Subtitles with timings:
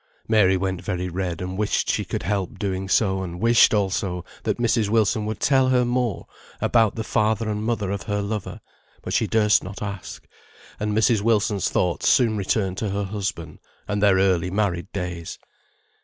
[0.27, 4.57] Mary went very red, and wished she could help doing so, and wished also that
[4.57, 4.89] Mrs.
[4.89, 6.25] Wilson would tell her more
[6.59, 8.61] about the father and mother of her lover;
[9.03, 10.25] but she durst not ask,
[10.79, 11.21] and Mrs.
[11.21, 15.37] Wilson's thoughts soon returned to her husband, and their early married days.